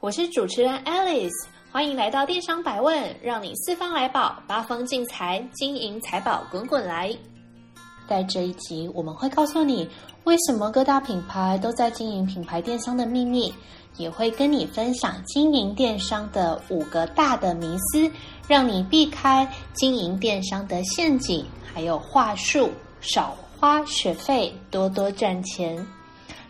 [0.00, 1.46] 我是主持人 Alice。
[1.70, 7.14] 欢迎来到电商百问，让你四方来宝，八方进财，金银财宝滚滚来。
[8.08, 9.86] 在这一集，我们会告诉你
[10.24, 13.52] 为什么各大品牌都在经营品牌电商的秘密，
[13.98, 18.10] 也会跟你分享经营电商的五个大的迷思，
[18.48, 22.70] 让你避开经营电商的陷阱，还有话术，
[23.02, 25.86] 少花学费，多多赚钱。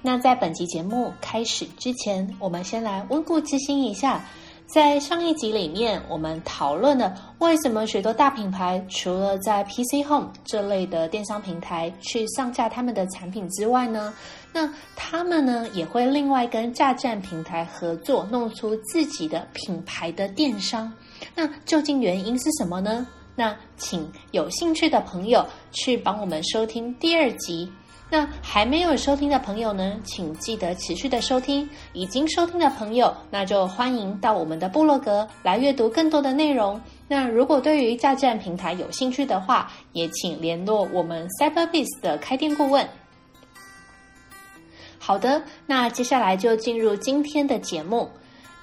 [0.03, 4.25] 那在本集节目开始之前，我们先来温故知新一下。
[4.67, 14.15] 在上一集里面，我们讨论了为什么许多大品牌除了在 PC Home 这类的电商平台去上架他们的产品之外呢，
[14.53, 20.91] 那他们呢也会另外跟架站平台合作，弄出自己的品牌的电商。
[21.35, 23.05] 那究竟原因是什么呢？
[23.35, 27.71] 那请有兴趣的朋友去帮我们收听第二集。
[28.13, 36.81] 那还没有收听的朋友呢，请记得持续的收听；已经收听的朋友，那就欢迎到我们的部落格来阅读更多的内容。
[37.07, 42.87] 那如果对于架站平台有兴趣的话，也请联络我们 Cyberbiz 的开店顾问。
[44.99, 48.11] 好的，那接下来就进入今天的节目。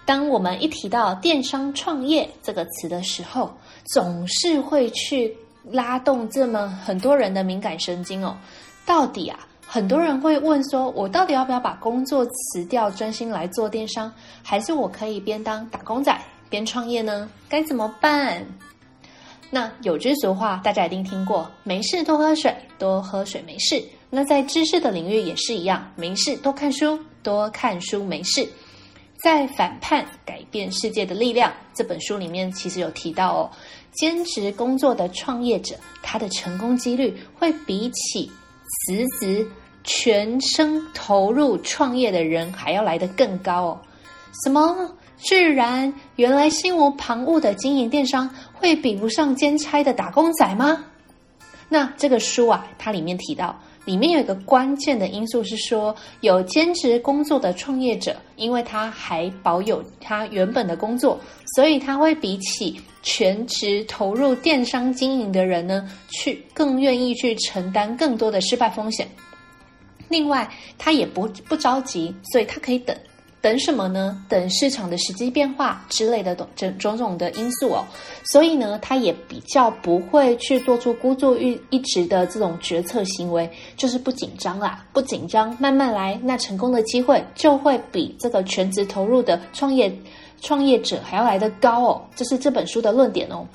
[0.05, 3.57] 当我们一提到电商创业这个词的时候，
[3.93, 5.35] 总是会去
[5.69, 8.37] 拉动这么很多人的敏感神经哦。
[8.87, 14.09] 到底啊，很多人会问说，我到底要不要把工作辞掉，专心来做电商，
[14.41, 16.17] 还是我可以边当打工仔
[16.49, 17.29] 边创业呢？
[17.49, 18.45] 该怎么办？
[19.49, 23.83] 那有句俗话，大家一定听过，没事多喝水，多喝水没事。
[24.09, 28.47] 那在知识的领域也是一样，没事多看书，多看书没事。
[29.21, 33.51] 在反叛改变世界的力量这本书里面，其实有提到哦，
[33.91, 38.31] 兼职工作的创业者，他的成功几率会比起
[38.67, 39.47] 辞职
[39.83, 43.79] 全身投入创业的人还要来得更高哦！
[44.43, 44.93] 什么？
[45.17, 50.85] 居然原来心无旁骛的经营电商会比不上兼差的打工仔吗？
[51.69, 61.19] 那这个书啊，它里面提到，里面有一个关键的因素是说，有兼职工作的创业者，因为他还保有他原本的工作，
[61.55, 62.79] 所以他会比起。
[63.03, 69.07] 全职投入电商经营的人呢，去更愿意去承担更多的失败风险。
[70.09, 72.93] 另外，他也不不着急，所以他可以等
[73.47, 74.21] 等什么呢？
[74.27, 76.45] 等市场的时机变化之类的种
[76.77, 77.85] 种种的因素哦。
[78.25, 89.89] 所以呢，他也比较不会去做出孤注一一掷的这种决策行为，就是不紧张啦，不紧张，慢慢来，那成功的机会就会比这个全职投入的创业。
[90.41, 93.47] 创业者还要来得高哦，这是这本书的论点哦。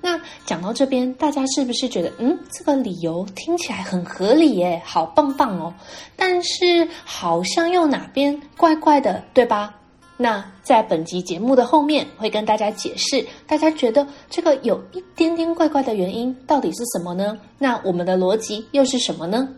[0.00, 5.72] 那讲到这边，大家是不是觉得，嗯，这个理由听起来很合理耶，好棒棒哦？
[6.16, 9.74] 但是好像又哪边怪怪的，对吧？
[10.16, 17.38] 那在本集节目的后面会跟大家解释，大家觉得这个有一点点怪怪的原因到底是什么呢？
[17.58, 19.48] 那我们的逻辑又是什么呢？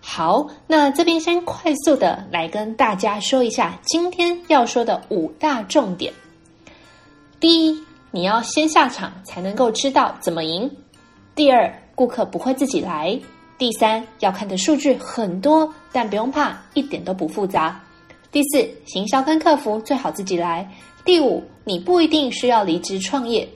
[0.00, 6.12] 好，那这边先快速的来跟大家说一下今天要说的五大重点。
[7.38, 10.70] 第一，你要先下场才能够知道怎么赢。
[11.34, 13.18] 第二，顾客不会自己来。
[13.56, 17.80] 第三，要看的数据很多，但不用怕，一点都不复杂。
[18.32, 20.68] 第四，行销跟客服最好自己来。
[21.04, 23.48] 第五，你不一定需要离职创业。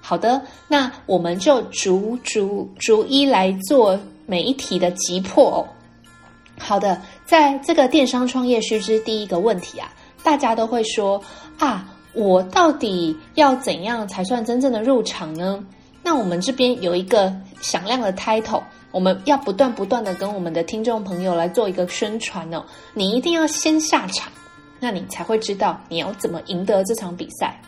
[0.00, 3.98] 好的，那我们就逐逐逐一来做。
[4.28, 5.62] 每一题的急迫哦。
[6.58, 9.88] 好的，在这个电商创业须知第一个问题啊，
[10.24, 11.22] 大家都会说
[11.60, 15.62] 啊，我到底要怎样才算真正的入场呢？
[16.02, 22.64] 那我们这边有一个响亮的 title，我们要不断不断的跟我们的听众朋友来做一个宣传哦。
[22.94, 24.32] 你一定要先下场，
[24.80, 27.60] 那你才会知道你要怎么赢得这场比赛。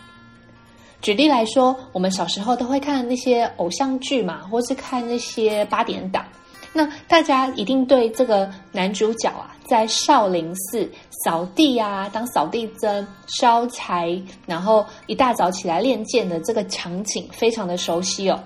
[1.03, 6.25] 举例来说，我们小时候都会看那些偶像剧嘛，或是看那些八点档。
[6.73, 10.89] 那大家一定对这个男主角啊，在少林寺
[11.25, 18.39] 扫地啊，当扫地僧烧柴，然后一大早起来练剑的这个场景非常的熟悉哦。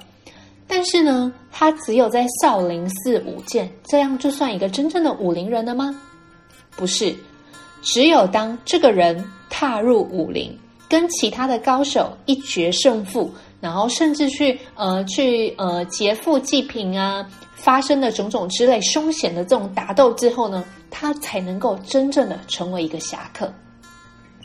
[0.67, 5.95] 但是呢，他只有在少林寺舞剑，这样就算一个真正的武林人了吗？
[6.77, 7.15] 不是，
[7.83, 10.59] 只有当这个人踏入武林，
[10.89, 13.31] 跟其他的高手一决胜负，
[13.62, 17.25] 然后甚至去呃去呃劫富济贫啊，
[17.55, 23.50] 发生的种种之类凶险的这种打斗之后呢，他才能够真正的成为一个侠客。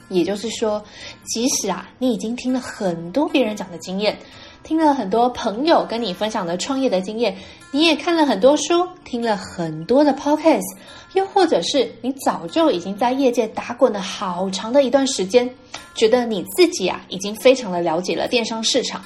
[0.09, 0.81] 也就是说，
[1.23, 4.15] 即使啊你已经听了很多别人讲的经验。
[4.63, 7.33] 听了很多朋友跟你分享的创业的经验，
[7.71, 10.75] 你也看了很多书，听了很多的 podcast，
[11.17, 15.49] 又或者是你早就已经在业界打滚了好长的一段时间，
[15.95, 19.03] 觉得你自己啊已经非常的了解了电商市场，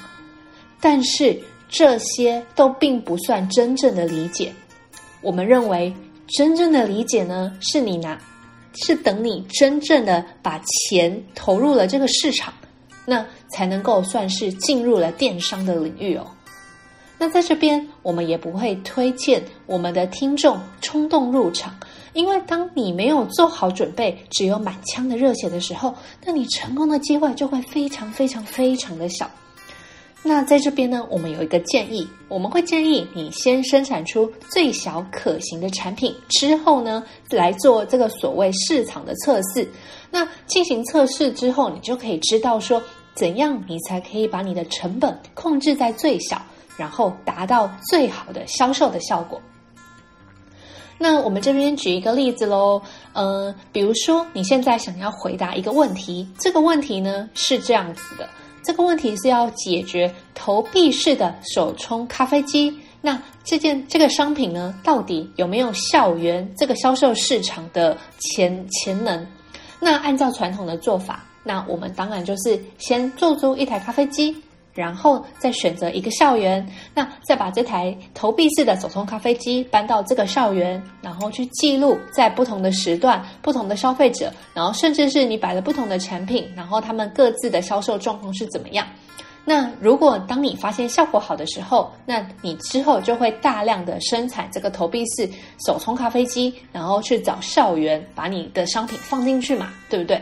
[0.79, 4.53] 但是这些都并不算真正的理解。
[5.21, 5.93] 我们认为
[6.27, 8.19] 真正的理解呢，是你拿，
[8.75, 12.53] 是等你真正的把钱投入了这个市场。
[13.03, 16.27] 那才能够算是进入了电商的领域哦。
[17.17, 21.75] 那在这边，我们也不会推荐我们的听众冲动入场，
[22.13, 25.93] 因为当你没有做好准备，只有满腔的热血的时候，
[26.25, 29.29] 那你成功的机会就会非常非常非常的小。
[30.23, 39.67] 那在这边呢，我们有一个建议，我们会建议你先生产出最小可行的产品，之后呢，来做这个所谓市场的测试。
[40.11, 42.79] 那进行测试之后，你就可以知道说，
[43.15, 46.39] 怎样你才可以把你的成本控制在最小，
[46.77, 49.41] 然后达到最好的销售的效果。
[51.03, 52.79] 那我们这边举一个例子喽，
[53.13, 58.29] 嗯、比如说你现在想要回答一个问题，这个问题呢是这样子的。
[58.63, 62.71] 这个问题是要解决投币式的手冲咖啡机。
[63.01, 69.25] 那这件这个商品呢，到底有没有校园这个销售市场的潜潜能？
[69.79, 74.35] 那按照传统的做法，那我们当然就是先做出一台咖啡机。
[74.73, 88.87] 然后再选择一个校园，那再把这台投币式的手冲咖啡机搬到这个校园，然后去记录在不同的时段、不同的消费者，然后甚至是你摆了不同的产品，然后他们各自的销售状况是怎么样。
[89.43, 95.27] 那如果当你发现效果好的时候，那你之后就会大量的生产这个投币式
[95.65, 100.21] 手冲咖啡机，然后去找校园把你的商品放进去嘛，对不对？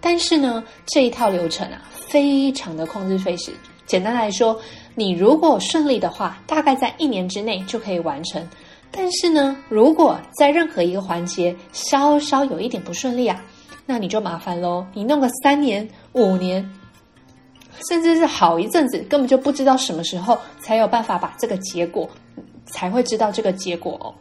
[0.00, 3.52] 但是呢，这一套流程啊，非常的控制费时。
[3.90, 4.56] 简单来说，
[4.94, 8.40] 你如果顺利的话，大概在一年之内就可以完成。
[8.88, 13.42] 但是呢，如果在任何一个环节稍稍有一点不顺利啊，
[13.86, 14.86] 那你就麻烦喽。
[14.94, 16.64] 你弄个三年、五年，
[17.88, 22.08] 甚至是好一阵子，根本就不知道什么时候才有办法把这个结果，
[22.66, 24.14] 才会知道这个结果哦。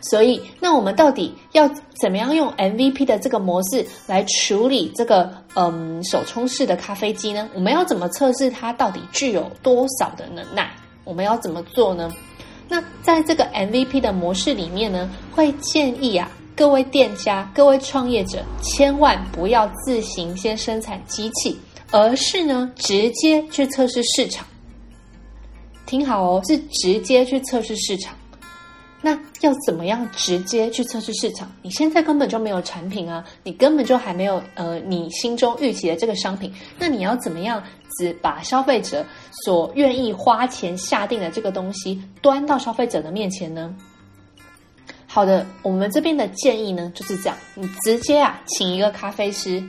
[0.00, 1.68] 所以，那我们到底要
[2.00, 7.48] 怎么样用 MVP 的这个模式来处理这个嗯手冲式的咖啡机呢？
[7.54, 10.70] 我们要怎么测试它到底具有多少的能耐？
[11.04, 12.10] 我们要怎么做呢？
[12.68, 21.58] 那在这个 MVP 的模式里面呢，会建议啊各位店家、各位创业者，千万不要自行先生产机器，
[21.90, 24.46] 而是呢直接去测试市场。
[25.84, 28.14] 听好哦，是直接去测试市场。
[29.02, 31.50] 那要怎么样直接去测试市场？
[31.62, 36.52] 你现在根本就没有产品啊，你根本就还没有呃，你心中预期的这个商品。
[36.78, 37.62] 那你要怎么样
[37.98, 39.04] 只把消费者
[39.44, 43.74] 所愿意花钱下定的这个东西端到消费者的面前呢？
[45.06, 49.62] 好的，我们这边的建议呢就是这样，你直接啊请一个咖啡师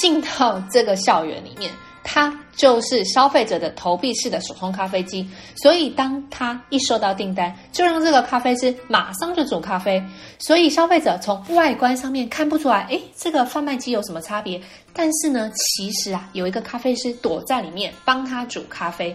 [0.00, 1.70] 进到这个校园里面。
[2.08, 10.00] 它就是消费者的投币式的手冲咖啡机，所以当他一收到订单，就让这个咖啡师马上就煮咖啡。
[10.38, 14.60] 所以消费者从外观上面看不出来，诶，这个贩卖机有什么差别？
[14.92, 19.14] 但是呢，其实啊，有一个咖啡师躲在里面帮他煮咖啡。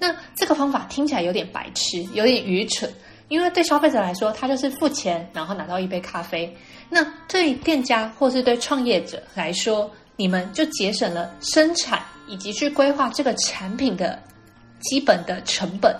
[0.00, 2.92] 那这个方法听起来有点白痴，有点愚蠢，
[3.28, 6.52] 因为对消费者来说，他就是付钱然后拿到一杯咖啡。
[6.88, 9.88] 那对店家或是对创业者来说，
[10.20, 14.22] 你们就节省了生产以及去规划这个产品的
[14.80, 15.98] 基本的成本。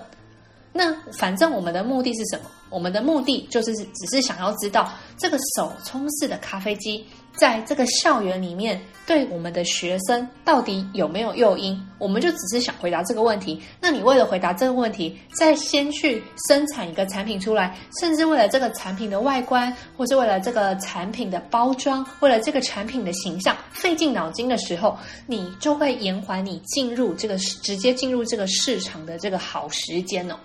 [0.74, 2.44] 那反正我们的目的是什么？
[2.68, 7.02] 我们的目的就是只是想要知道这个手冲式的咖啡机。
[7.40, 11.80] 在这个校园里面，对我们的学生到底有没有诱因？
[11.96, 13.58] 我们就只是想回答这个问题。
[13.80, 24.94] 那你为了回答这个问题，再先去生产一个产品出来，甚至为了这个产品的外观，或是为了这个产品的包装，为了这个产品的形象，费尽脑筋的时候，
[25.26, 30.36] 你就会延缓你进入这个直接进入这个市场的这个好时间哦。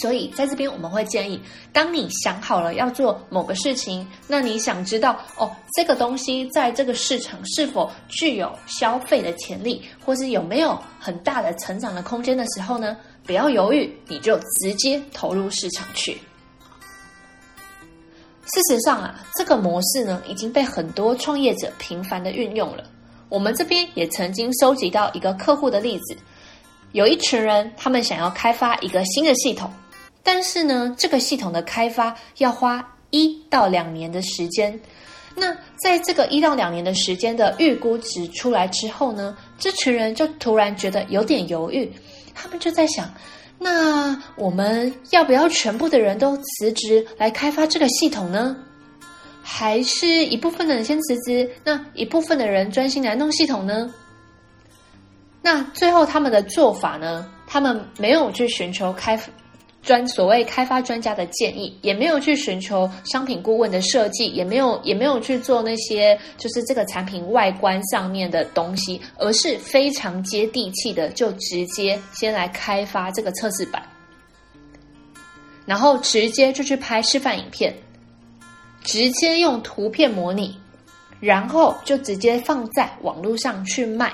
[0.00, 1.40] 所以，在这边我们会建议，
[1.72, 16.18] 当你想好了要做某个事情，那你想知道哦，这个东西在这个市场是否具有消费的潜力，或是有没有很大的成长的空间的时候呢，不要犹豫，你就直接投入市场去。
[18.46, 22.84] 事实上啊，这个模式呢已经被很多创业者频繁的运用了。
[23.28, 26.16] 我们这边也曾经收集到一个客户的例子，
[26.96, 29.70] 有一群人，他们想要开发一个新的系统，
[30.22, 34.80] 但是呢，这个系统的开发要花一到两年的时间。
[35.34, 41.92] 那在这个一到两年的时间的预估值出来之后呢，这群人就突然觉得有点犹豫，
[42.34, 43.12] 他们就在想，
[43.58, 48.56] 那我们要不要全部的人都辞职来开发这个系统呢？
[49.42, 53.92] 还是一部分的人先辞职，那一部分的人专心来弄系统呢？
[55.42, 57.30] 那最后他们的做法呢？
[57.46, 59.18] 他们没有去寻求开
[59.82, 73.80] 专所谓开发专家的建议，也没有去寻求商品顾问的设计，也没有也没有去做那些就是这个产品外观上面的东西，而是非常接地气的，就直接先来开发这个测试版，
[75.64, 77.72] 然后直接就去拍示范影片。
[78.82, 80.56] 直接用图片模拟，
[81.18, 84.12] 然后就直接放在网络上去卖。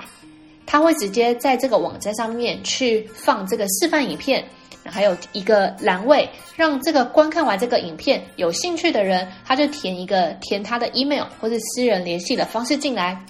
[0.73, 4.43] 他会直接在这个网站上面去放这个示范影片，
[4.87, 6.27] 还有一个栏位，
[6.57, 13.23] 让这个观看完这个影片有兴趣的人，他就填一个填他的 email 或是私人联系的方式进来。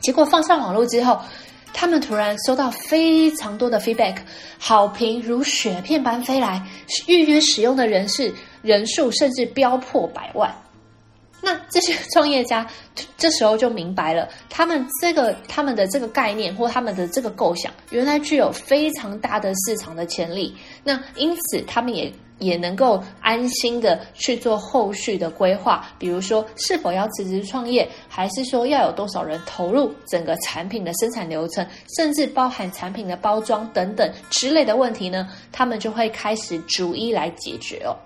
[0.00, 1.20] 结果放上网络之后，
[1.72, 4.16] 他们突然收到非常多的 feedback，
[4.58, 6.60] 好评如雪片般飞来，
[7.06, 8.34] 预约使用的人士。
[8.62, 10.52] 人数甚至飙破百万，
[11.48, 12.66] 那这些创业家
[13.16, 20.54] 这时候就明白了，他们这个他们的这个概念或他们的这个构想，原来具有非常大的市场的潜力。
[20.84, 35.26] 那因此，他们也也能够安心的去做后续的规划，比如说是否要辞职创业，还是说要有多少人投入整个产品的生产流程，甚至包含产品的包装等等之类的问题呢？
[35.50, 37.96] 他们就会开始逐一来解决哦。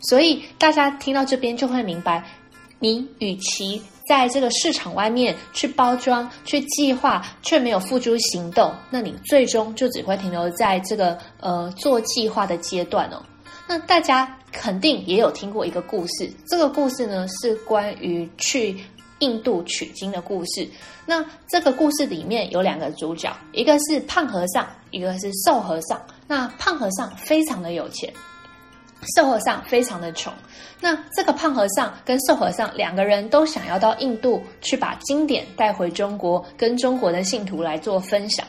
[0.00, 2.22] 所以大家听到这边就会明白，
[2.84, 13.22] 你与其在这个市场外面去包装、去计划，却没有付诸行动，那你最终就只会停留在这个呃做计划的阶段哦。
[13.66, 18.76] 那大家肯定也有听过一个故事，这个故事呢是关于去
[19.20, 20.68] 印度取经的故事。
[21.06, 25.98] 那这个故事里面有两个主角，一个是胖和尚，一个是瘦和尚。
[26.26, 28.12] 那胖和尚非常的有钱。
[29.16, 30.32] 瘦和尚非常的穷，
[30.80, 38.46] 那这个胖和尚跟瘦和尚两个人都想要到印度去把经典带回中国，跟中国的信徒来做分享。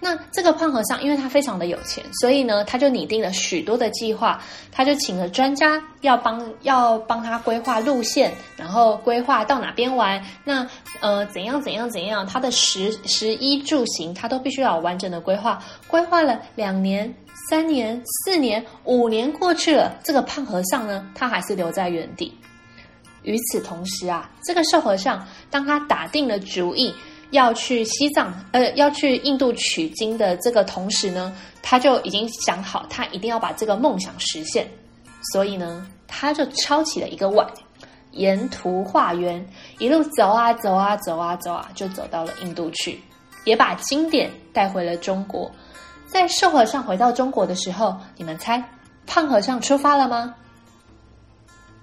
[0.00, 4.38] 那这个胖和尚，因为他非常的有钱，所以呢，他就拟定了许多的计划，
[4.70, 10.68] 他就请了专家要帮要帮他规划路线，然后规划到哪边玩，那
[11.00, 15.58] 呃怎样怎样怎样，他的食食衣住行他都必须要有完整的规划，
[15.88, 17.14] 规划了两年、
[17.48, 22.32] 三年、四年、五年过去了，这个胖和尚呢，他还是留在原地。
[23.22, 26.94] 与此同时啊，这个瘦和尚当他打定了主意。
[27.30, 34.68] 要去西藏，呃，要去印度取经的这个同时呢，他就已经想好，他一定要把这个梦想实现。
[35.32, 37.44] 所以呢，他就抄起了一个碗，
[38.12, 39.44] 沿途化缘，
[39.80, 43.00] 一路走啊走啊走啊走啊，就走到了印度去，
[43.44, 45.50] 也把经典带回了中国。
[46.14, 48.62] 在瘦和尚回到中国的时候，你们猜，
[49.04, 50.32] 胖和尚出发了吗？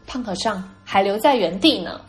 [0.08, 2.00] 胖和尚还留在原地呢。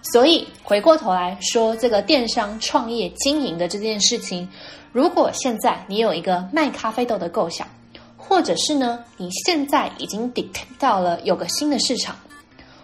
[0.00, 4.48] 所以回过头来说，这个电商创业经营的这件事情，
[4.90, 7.68] 如果现在你有一个卖咖啡豆的构想，
[8.16, 12.16] 或者是呢，你现在已经 detect 到了有个新的市场，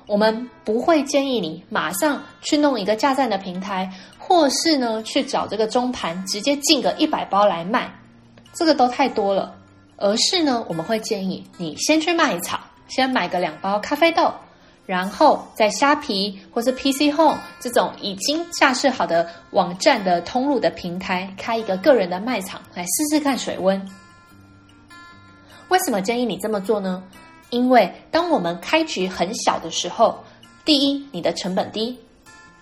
[0.06, 7.90] 我们不会建议你马上去弄一个架站的平台，或是呢去找这个中盘直接进个一百包来卖，
[8.52, 9.54] 这个都太多了。
[9.96, 14.32] 而是呢，我们会建议你先去卖草，先买个两包咖啡豆。
[14.86, 23.80] 然后在虾皮或是 PC Home 这种已经架设好的网站的通路的平台，开一个个人的卖场来试试看水温。
[25.68, 27.04] 为什么建议你这么做呢？
[27.50, 30.18] 因为当我们开局很小的时候，
[30.64, 31.94] 第一，你的成本低；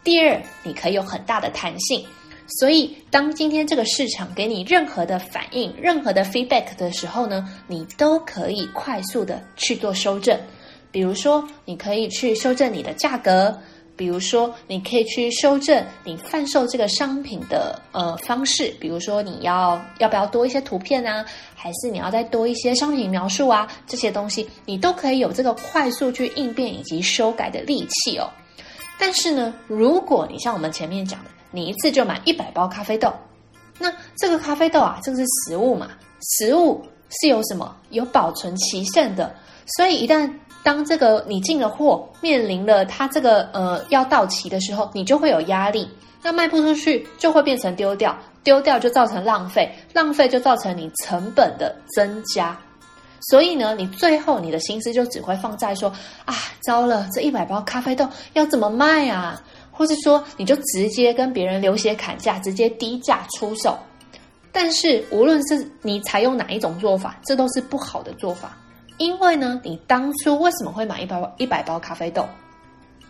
[0.03, 2.05] 第二，你可以有很大的弹性。
[2.49, 10.39] 所以，当今天这个市场给你任何的反应、任何的 feedback 的时候呢，你都可以快速的去做修正。
[10.91, 13.53] 比如说，你可以去修正你的价格；
[13.95, 18.75] 比如说，你可以去修正你贩售这个商品的呃方式。
[18.81, 21.23] 比如说，你要要不要多一些图片啊？
[21.55, 23.69] 还是你要再多一些商品描述啊？
[23.87, 28.31] 这些东西你都可以有这个快速去应变以及修改的力气哦。
[28.99, 33.13] 但是呢，如果你像我们前面讲的，你一次就买一百包咖啡豆，
[33.79, 35.89] 那这个咖啡豆啊，这个是食物嘛？
[36.39, 37.75] 食物是有什么？
[37.91, 39.35] 有保存期限的。
[39.77, 40.31] 所以一旦
[40.63, 45.89] 当这个你进了货，面临了它这个呃要到期的时候，你就会有压力。
[46.23, 52.59] 那卖不出去就会变成丢掉，丢掉就造成浪费，浪费就造成你成本的增加。
[53.31, 55.89] 所以呢，你最后你的心思就只会放在说
[56.25, 59.41] 啊，糟了，这一百包咖啡豆要怎么卖啊？
[59.79, 63.79] 或是说，你就直接跟别人流血砍价，直接低价出售。
[64.51, 68.57] 但是，无论是你采用哪一种做法，这都是不好的做法。
[68.97, 72.27] 因为呢，你当初为什么会买一包一百包咖啡豆？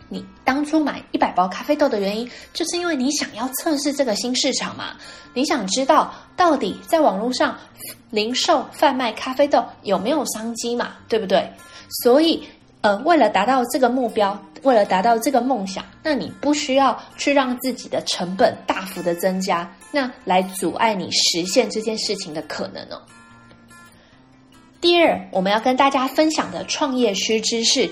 [0.09, 4.95] 你当初买一百包咖啡豆的原因，就是因为你想要测试这个新市场嘛。
[5.33, 7.57] 你想知道到底在网络上
[8.11, 10.97] 零售贩卖咖啡豆有没有商机嘛？
[11.07, 11.51] 对不对？
[12.03, 12.43] 所以，
[12.81, 14.39] 呃，为了达到这个目标。
[14.63, 23.01] 为了达到这个梦想，那你不需要去让自己的成本大幅的增加，那来阻碍你实现这件事情的可能哦。
[24.81, 27.89] 第二，我们要跟大家分享的创业须知是，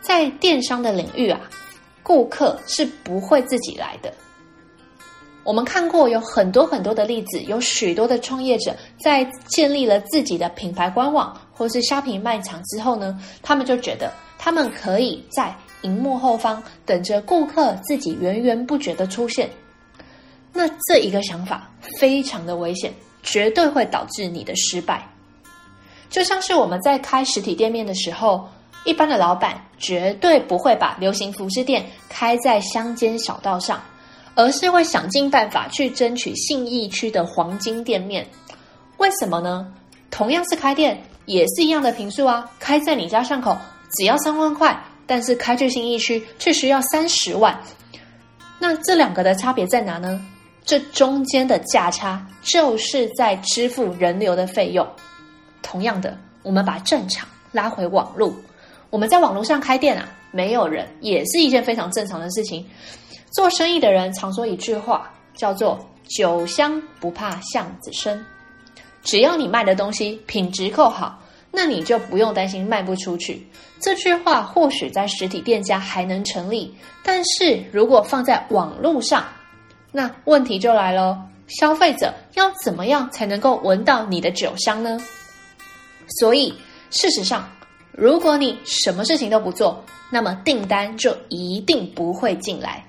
[0.00, 1.40] 在电商的领域啊，
[2.02, 4.12] 顾客是不会自己来的。
[5.44, 19.50] 我们看过有很多很多的例子，有许多的创业者在建立了自己的品牌官网或是虾皮卖场之后呢，他们就觉得他们可以在荧幕后方等着顾客自己源源不绝的出现，
[20.52, 25.06] 那这一个想法非常的危险，绝对会导致你的失败。
[26.08, 28.48] 就像是我们在开实体店面的时候，
[28.84, 33.80] 一般的老板绝对不会把流行服饰店开在乡间小道上，
[34.34, 38.26] 而是会想尽办法去争取信义区的黄金店面。
[38.98, 39.72] 为什么呢？
[40.10, 43.56] 同样是开店，也是一样的平数啊，开在你家巷口
[43.94, 44.84] 只要三万块。
[45.06, 47.58] 但是开去信义区却需要三十万，
[48.58, 50.24] 那这两个的差别在哪呢？
[50.64, 54.88] 这中间的价差就是在支付人流的费用。
[55.60, 58.32] 同样的，我们把正常拉回网络，
[58.90, 62.64] 我们在网络上开店啊，没有人也是一件非常正常的事情。
[63.32, 68.24] 做生意的人常说一句话，叫做“酒香不怕巷子深”，
[69.02, 71.18] 只要你卖的东西品质够好。
[71.52, 73.46] 那你就不用担心卖不出去。
[73.78, 79.24] 这句话或许在实体店家还能成立，但是如果放在网络上，
[79.92, 84.98] 那问题就来了：消费者要怎么样才能够闻到你的酒香呢？
[86.20, 86.54] 所以，
[86.90, 87.48] 事实上，
[87.90, 92.84] 如果你什么事情都不做，那么订单就一定不会进来。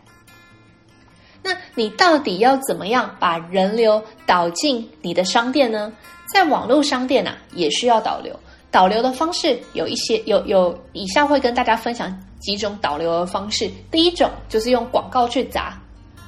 [1.42, 5.92] 那你到底要怎么样把人流导进你的商店呢？
[6.34, 8.40] 在网络商店啊，也需要导流。
[8.74, 13.70] 导流的方式有一些，有有以下会跟大家分享几种导流的方式。
[13.92, 15.80] 第一种就是用广告去砸，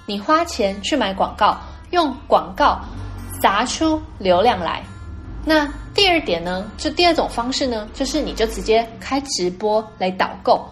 [0.06, 1.58] 你花钱去买广告，
[1.90, 2.80] 用广告
[3.42, 4.84] 砸出流量来。
[5.44, 10.64] 那第二点呢，就第二种方式呢，就是你就直接开直播来导购。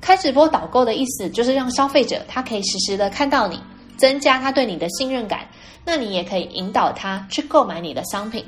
[0.00, 3.62] 开直播导购的意思就是让消费者他可以实时的看到你，
[3.96, 5.46] 增加他对你的信任感。
[5.84, 8.44] 那你也可以引导他去购买你的商品。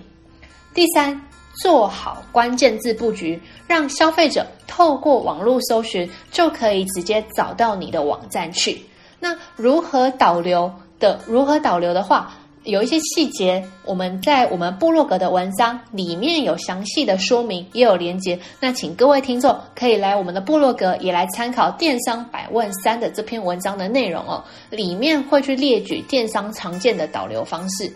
[0.75, 1.23] 第三。
[1.63, 8.81] 做好关键字布局，让消费者透过网络搜寻就可以直接找到你的网站去。
[9.19, 11.19] 那如何导流的？
[11.27, 18.39] 如何导流的话，有一些细节，我们在我们部落格的文章里面有详细的说明，也有连接。
[18.61, 24.45] 那请各位听众可以来我们的部落格，也来参考《电商百问三》的这篇文章的内容哦。
[24.69, 27.91] 里面会去列举电商常见的导流方式。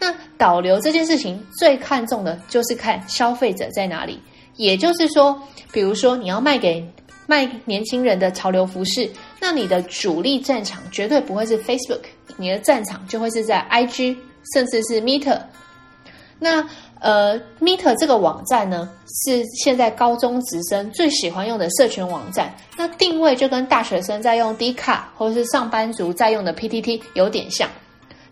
[0.00, 4.18] 那导流这件事情最看重的就是看消费者在哪里，
[4.56, 6.84] 也就是说，比如说你要卖给
[7.26, 9.08] 卖年轻人的潮流服饰，
[9.38, 12.00] 那你的主力战场绝对不会是 Facebook，
[12.38, 14.16] 你的战场就会是在 IG，
[14.54, 15.38] 甚至是 Meet。
[16.38, 16.66] 那
[17.00, 18.88] 呃，Meet 这个网站呢，
[19.24, 27.68] 是现在高中职生最喜欢用的社群网站，那定位就跟大学生在用 D 卡或者是上班族在用的 PTT 有点像。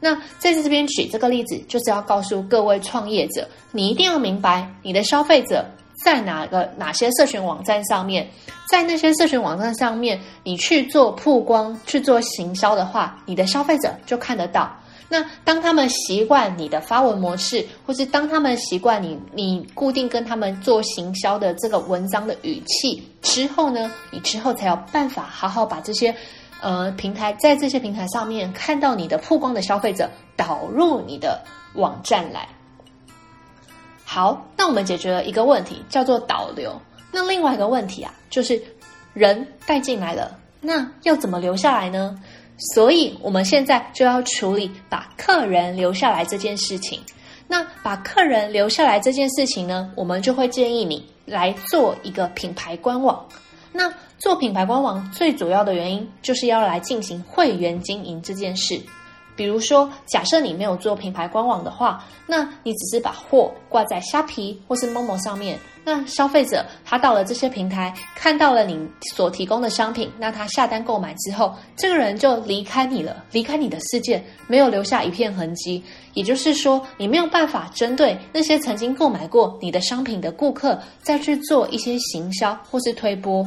[0.00, 5.64] 那在这边举这个例子，就是要告诉各位创业者，你一定要明白你的消费者
[6.04, 8.28] 在哪个哪些社群网站上面，
[8.70, 14.72] 在那些社群网站上面，你去做曝光、去做行销的话，你的消费者就看得到。
[15.08, 26.14] 那当他们习惯你的发文模式，或是当他们习惯你你固定跟他们做行销的这个文章的语气之后呢，你之后才有办法好好把这些。
[26.60, 31.42] 呃，平台在这些平台上面看到你的曝光的消费者导入你的
[31.74, 32.48] 网站来。
[34.04, 36.80] 好，那我们解决了一个问题，叫做导流。
[37.12, 38.60] 那另外一个问题啊，就是
[39.14, 42.18] 人带进来了，那要怎么留下来呢？
[42.74, 47.00] 所以我们现在就要处理把客人留下来这件事情。
[47.46, 53.24] 那把客人留下来这件事情呢，我们就会建议你来做一个品牌官网。
[53.72, 58.80] 那做品牌官网最主要的原因，就是要来进行会员经营这件事。
[59.36, 65.56] 比如说，假设你没有做品牌官网的话，那你只是把货挂在虾皮或是 Momo 上面。
[65.84, 68.76] 那消费者他到了这些平台，看到了你
[69.14, 75.80] 所提供的商品，那他下单购买之后，这个人就离开你了，离开你的世界，没有留下一片痕迹。
[76.14, 83.46] 也就是说，你没有办法针对那些曾经购买过你的商品的顾客，再去做一些行销或是推播。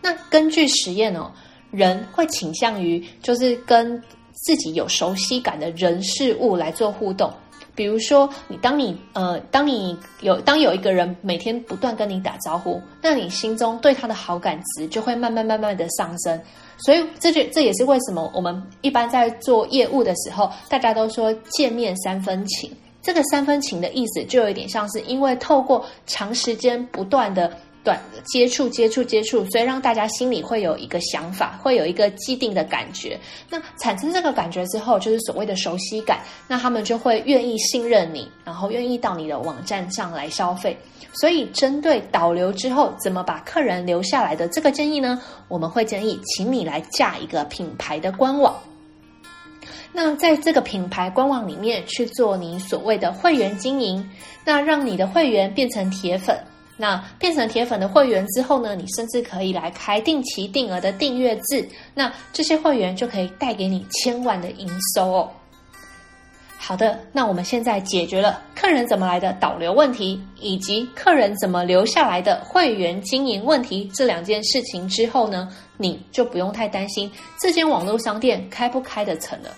[0.00, 1.30] 那根据实验哦，
[1.70, 7.32] 人会倾向于就是跟自己有熟悉感的人事物来做互动，
[7.74, 16.40] 比如说你当你呃当你有当有一个人每天不断跟你打招呼，那你心中对他的好感值就会慢慢慢慢的上升。
[16.78, 22.70] 所以这就这也是为什么我们一般在做业务的时候，大家都说见面三分情。
[23.02, 27.52] 这个三分情的意思就有点像是因为透过长时间不断的。
[27.88, 33.18] 短接触接触接触，所以让大家心里会有一个想法，会有一个既定的感觉。
[33.48, 36.20] 那产生这个感觉之后，就是所谓的熟悉感。
[36.46, 40.76] 那他们就会愿意信任你，然后愿意到你的网站上来消费。
[41.14, 48.54] 所以，针对导流之后怎么把客人留下来的这个建议呢，我们会建议请你来架一个品牌的官网。
[49.94, 54.06] 那在这个品牌官网里面去做你所谓的会员经营，
[54.44, 56.38] 那让你的会员变成铁粉。
[56.80, 65.28] 那变成铁粉的会员之后呢，你甚至可以来开定期定额的订阅制，那这些会员就可以带给你千万的营收哦。
[66.56, 77.10] 好的，那我们现在解决了客人怎么来的导流问题，以及客人怎么留下来的会员经营问题这两件事情之后呢，你就不用太担心
[77.40, 79.50] 这间网络商店开不开得成了，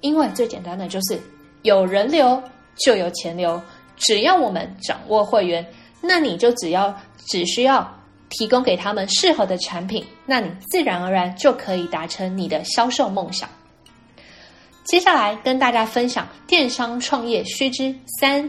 [0.00, 1.20] 因为最简单的就是
[1.62, 2.42] 有人流
[2.76, 3.60] 就有钱流，
[3.96, 5.66] 只要我们掌握会员。
[6.06, 6.94] 那你就只要
[7.26, 7.90] 只需要
[8.28, 13.48] 提供给他们适合的产品，那你自然而然就可以达成你的销售梦想。
[14.84, 18.48] 接下来跟大家分享电商创业须知三：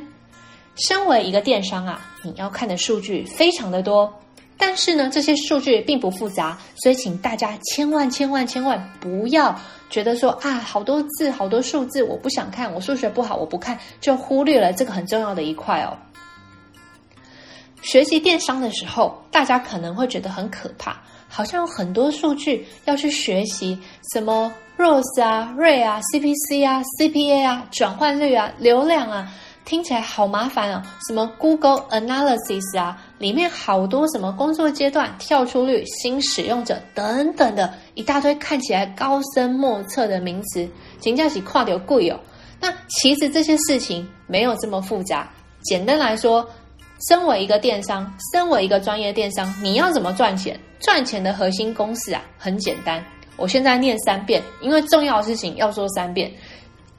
[0.75, 4.13] 身为一个电商啊，你要看的数据非常的多，
[4.55, 15.97] 但是呢，这些数据并不复杂，所以请大家千万千万千万不要觉得说啊，好多字好多数字，我不想看，我数学不好，我不看，就忽略了这个很重要的一块哦。
[17.81, 23.77] 学习电商的时候，大家可能会觉得很可怕，好像有很多数据要去学习，
[24.13, 29.31] 什么 ROAS 啊、ROI 啊、CPC 啊、CPA 啊、转换率啊、流量啊，
[29.63, 30.81] 听起来好麻烦哦。
[31.07, 40.67] 什么 Google Analytics 啊，里面好多什么工作阶段、跳出率、新使用者等等的一大堆，看起来高深莫测的名词，
[40.99, 42.19] 真的是看到贵哦。
[42.59, 45.31] 那其实这些事情没有这么复杂，
[45.63, 46.47] 简单来说。
[47.07, 50.59] 身为一个电商，身为一个专业电商，你要怎么赚钱？
[50.79, 53.03] 赚钱的核心公式啊，很简单。
[53.35, 56.31] 我现在念三遍，因为重要的事情要说三遍。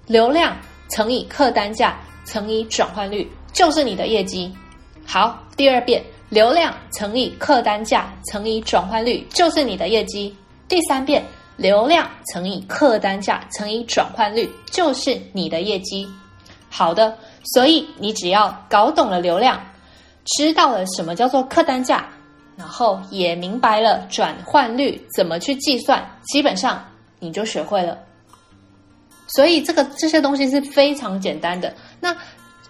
[0.06, 0.56] 流量
[0.90, 4.52] 乘以客单价乘以转换率，就是你的业绩。
[5.04, 10.34] 好，第二遍，流量乘以客单价乘以转换率，就是你的业绩。
[10.68, 11.24] 第三遍，
[11.56, 16.06] 流量乘以客单价乘以转换率，就是你的业绩。
[16.70, 17.16] 好的，
[17.52, 19.60] 所以你只要搞懂了流量。
[20.36, 22.06] 知道了什么叫做客单价，
[22.56, 26.84] 然后也明白了转换率怎么去计算，基本上
[27.18, 27.98] 你就学会了。
[29.28, 31.72] 所以这个这些东西是非常简单的。
[32.00, 32.16] 那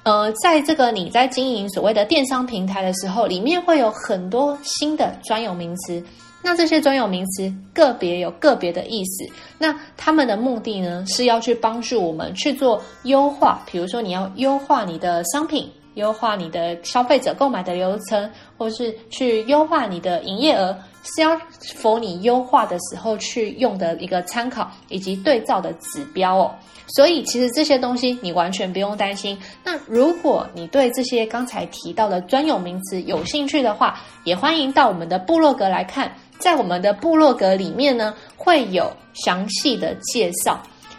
[0.05, 6.03] 呃，在这个你在经营所谓的电商平台的时候，里面会有很多新的专有名词。
[6.43, 9.25] 那这些专有名词个别有个别的意思。
[9.59, 13.63] 那他们的目的呢，是要去帮助我们去做优化。
[13.67, 15.71] 比如说，你要优化你的商品。
[15.99, 21.39] 优化你的消费者购买的流程，或是去优化你的营业额，是要
[21.75, 26.55] 否你优化的时候去用的一个参考以及对照的指标哦。
[26.97, 29.39] 所以其实这些东西你完全不用担心。
[29.63, 40.59] 那如果你对这些刚才提到的专有名词有兴趣的话，也欢迎到我们的部落格来看，在我们的部落格里面呢，会有详细的介绍。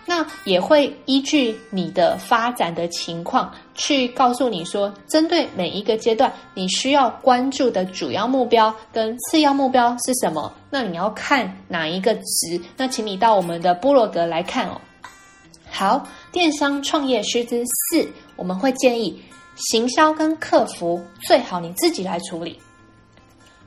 [0.10, 10.52] 那也会依据你的发展的情况，去告诉你说，针对每一个阶段，你需要关注的主要目标跟次要目标是什么？
[10.72, 12.60] 那你要看哪一个值？
[12.76, 14.82] 那请你到我们的部落格来看哦。
[15.70, 19.22] 好，电商创业须知四，我们会建议
[19.58, 22.60] 行销跟客服最好你自己来处理。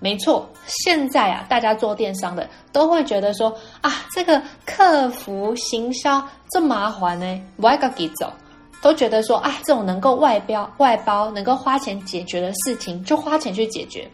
[0.02, 8.32] 没错，现在啊，大家做电商的都会觉得说啊，这个客服行销这麻烦呢，我要自己走。
[8.82, 14.10] 都觉得说啊，这种能够外标外包、能够花钱解决的事情，就花钱去解决。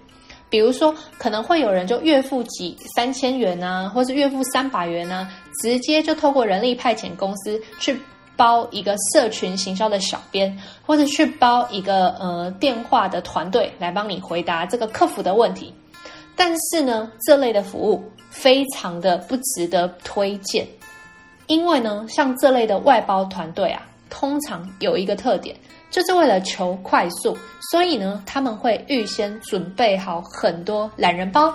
[0.50, 5.26] 比如说，可能会有人就月付几三千元啊，或是月付三百元啊，
[5.62, 7.98] 直接就透过人力派遣公司去
[8.38, 15.74] 包一个社群行销的小编，或者去包一个呃电话的团队来帮你回答这个客服的问题。
[16.34, 20.66] 但是呢，这类的服务非常的不值得推荐，
[21.48, 25.54] 因为呢，像这类的外包团队啊，通常有一个特点。
[25.90, 27.34] 就是为了求快速，
[27.70, 31.50] 所以呢，他们会预先准备好很多懒人包、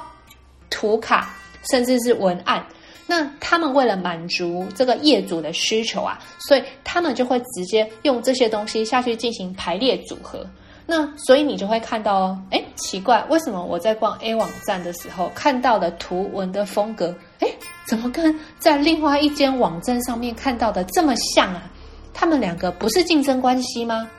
[0.72, 1.36] 图卡，
[1.70, 2.66] 甚至是文案。
[3.06, 10.46] 那他们为了满足这个业主的需求啊，所以他们就会直接用这些东西下去进行排列组合。
[10.86, 17.56] 那所以你就会看到哦，诶，奇怪，为什么我在逛 A 网站的时候看到的图文的风格，诶，
[17.88, 21.72] 怎么跟在另外一间网站上面看到的这么像啊？
[22.14, 24.10] 他们两个不是竞争关系吗？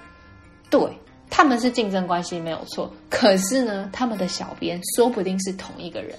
[0.71, 0.81] 对，
[1.29, 6.19] 他们是竞争关系没有错，可是呢，他们的小编说不定是同一个人，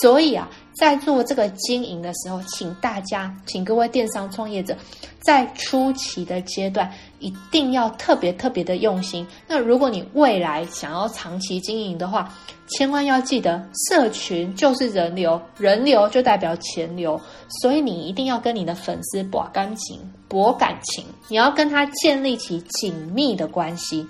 [0.00, 4.76] 所以啊，在做这个经营的时候，请大家，请各位电商创业者，
[5.20, 9.26] 在初期的阶段一定要特别特别的用心。
[9.46, 12.32] 那如果你未来想要长期经营的话，
[12.68, 17.20] 千万要记得，社群就是人流，人流就代表钱流，
[17.60, 20.00] 所以你一定要跟你的粉丝博感情。
[20.28, 24.06] 博感情，你要跟他建立起紧密的关系，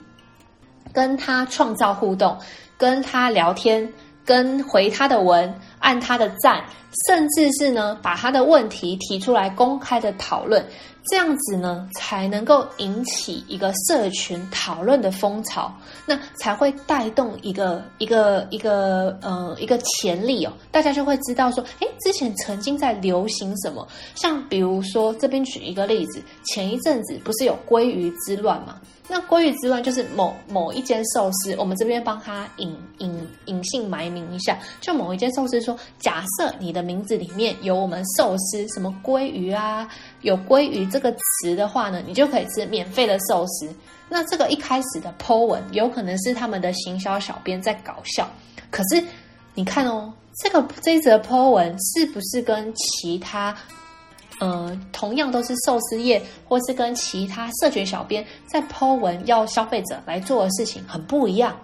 [0.92, 2.36] 跟他创造互动，
[2.76, 3.90] 跟他聊天，
[4.30, 6.62] 跟回他的文，按他的赞，
[7.04, 10.64] 甚至是呢，把他的问题提出来公开的讨论。
[11.08, 15.74] 这样子呢，才能够引起一个社群讨论的风潮，
[16.06, 23.84] 那才会带动一个一个一个呃一个潜力哦，大家就会知道说，诶，之前曾经在流行什么？
[24.14, 28.80] 像比如说这边举一个例子，前一阵子不是有鲑鱼之乱吗？
[29.12, 39.88] 那鲑鱼之乱就是某某一间寿司，我们这边帮他隐隐隐姓埋名一下，就某一间寿司说，假设你的名字里面有我们寿司什么鲑鱼啊，
[40.20, 43.68] 有鲑鱼这个词的话呢，你就可以吃免费的寿司。
[44.08, 48.30] 那这个一开始的 po 文有可能是他们的行销小编在搞笑，
[48.70, 49.04] 可是
[49.54, 53.56] 你看哦，这个这一则 po 文是不是跟其他？
[54.40, 61.56] 呃，同样都是寿司业，或是跟其他社群小编在 po 文要消费者来做的事情很不一样。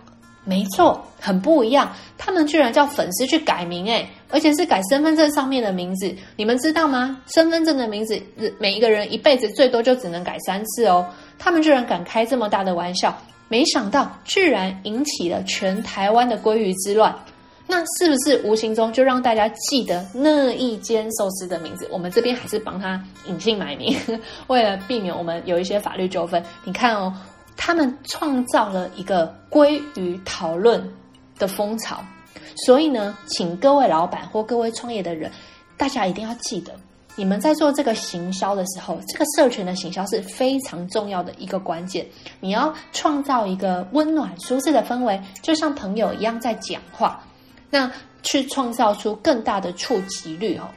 [0.45, 1.93] 没错，很不一样。
[2.17, 6.15] 他们居然叫粉丝去改名，诶，而且是改身份证上面的名字。
[6.37, 7.21] 你们知道吗？
[7.35, 8.23] 身份证的名字，
[8.61, 11.05] 每一个人一辈子最多就只能改三次哦。
[11.37, 13.13] 他们居然敢开这么大的玩笑，
[13.49, 17.13] 没想到居然引起了全台湾的鲑鱼之乱。
[17.69, 21.89] 那是不是无形中就让大家记得那一间寿司的名字？
[21.91, 23.97] 我们这边还是帮他隐姓埋名，
[24.47, 26.43] 为了避免我们有一些法律纠纷。
[26.65, 27.13] 你看哦，
[27.57, 30.89] 他们创造了一个鲑鱼讨论
[31.39, 31.99] 的风潮，
[32.65, 35.31] 所以呢，请各位老板或各位创业的人，
[35.77, 36.73] 大家一定要记得，
[37.17, 42.07] 你们在做这个行销的时候，这个社群的行销是非常重要的一个关键。
[42.39, 47.21] 你要创造一个温暖舒适的氛围，就像朋友一样在讲话。
[47.71, 47.91] 那
[48.23, 50.69] 去创造出更大的触及率哦。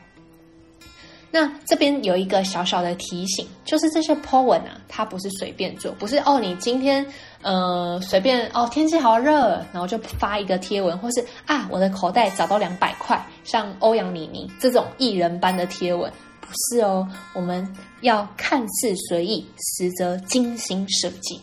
[1.31, 7.05] 那这边有一个小小的提醒，就是这些 po 文啊，它不是随便做，不是哦，你今天
[7.43, 19.45] 呃随便哦，天气好热，然后就发一个贴文，或是啊我的口袋找到两百块，像欧阳妮妮这种艺人般的贴文，不是哦，我们要看似随意，
[19.77, 21.39] 实则精心设计。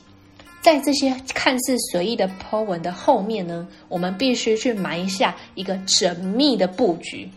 [0.66, 7.30] 在这些看似随意的 po 文的后面呢，我们必须去埋下一个缜密的布局。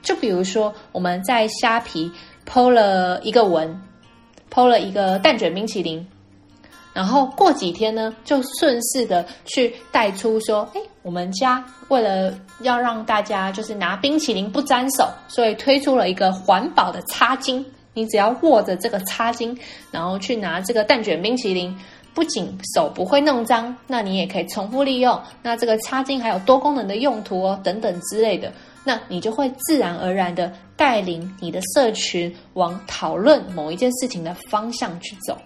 [0.00, 2.10] 就比如说，我们在虾皮
[2.46, 3.78] po 了一个文
[4.50, 6.06] ，po 了一个蛋卷冰淇淋，
[6.94, 17.62] 然后过几天呢，就顺势的去带出说，哎，我们家为了要让大家就是拿冰淇淋不沾手，所以推出了一个环保的擦巾。
[17.94, 19.58] 你只要握着这个擦巾，
[19.90, 21.76] 然后去拿这个蛋卷冰淇淋。
[22.18, 25.16] 不仅手不会弄脏，那你也可以重复利用。
[25.40, 28.52] 那这个擦巾还有多功能的用途哦，等等之类的，
[28.82, 35.38] 那你就会自然而然的带领你的社群往讨论某一件事情的方向去走。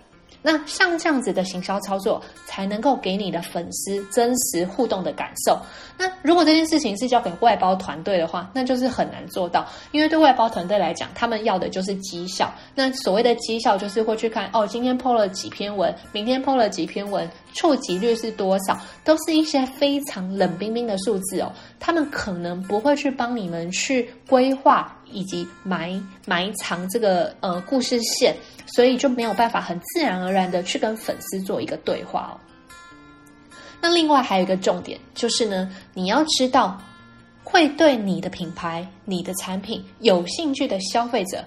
[0.43, 5.57] 那像这样子的行销操作，才能够给你的粉丝真实互动的感受。
[5.97, 12.53] 那如果这件事情是交给外包团队的话，那就是很难做到，因为对外包团队来讲，他们要的就是绩效。
[12.75, 21.53] 那所谓的绩效，就是会去看哦，今天 po 了几篇文，明天 po 了几篇文，触及率是多少，都是一些非常冷冰冰的数字哦。
[21.79, 28.35] 他们可能不会去帮你们去规划以及埋埋藏这个呃故事线，
[28.67, 32.35] 所以就没有办法很自然而然的去跟粉丝做一个对话哦。
[33.81, 36.81] 那另外还有一个重点就是呢，你要知道
[37.43, 41.45] 会对你的品牌、你的产品有兴趣的消费者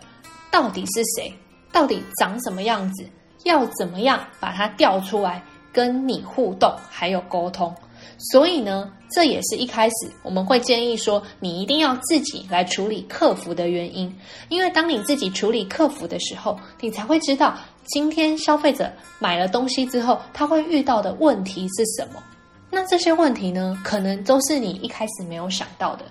[0.51, 1.33] 到底是谁，
[1.71, 3.05] 到底长什么样子，
[3.45, 5.41] 要怎么样把它调出来。
[5.75, 7.75] 跟你互动还有沟通，
[8.17, 14.09] 所以呢，这也是一开始我们会建议说，你一定要自己来处理客服的原因。
[14.47, 17.57] 因为当你自己处理客服的时候，你才会知道
[17.87, 22.23] 今天消费者买了东西之后，他会遇到的问题是什么。
[22.71, 26.05] 那这些问题呢，可能都是你一开始没有想到的。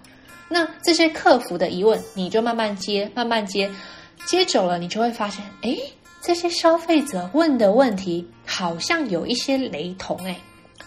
[0.46, 3.70] 那这些客服的疑问，你就慢慢接，慢慢接，
[4.26, 5.78] 接久了，你就会发现，诶。
[6.24, 10.34] 这些消费者问的问题好像有一些雷同诶，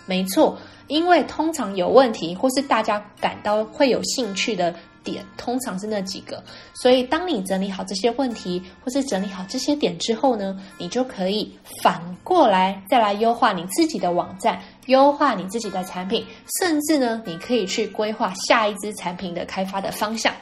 [0.08, 4.73] 没错，因为通常有问题或是大家感到会有兴趣的
[5.04, 6.43] 点，通常是那几个。
[6.73, 16.26] 所以，当你整理好这些问题或是整理好这些点之后呢，你就可以反过来再来优化你自己的网站，优化你自己的产品，
[16.60, 20.34] 甚至呢，你可以去规划下一支产品的开发的方向。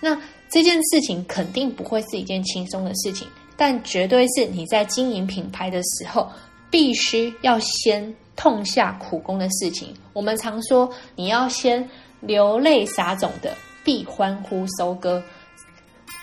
[0.00, 3.28] 那这件事情肯定不会是一件轻松的事情。
[3.60, 6.26] 但绝对是你在经营品牌的时候，
[6.70, 9.92] 必须要先痛下苦功的事情。
[10.14, 11.86] 我们常说，你要先
[12.20, 15.22] 流泪撒种的，必欢呼收割。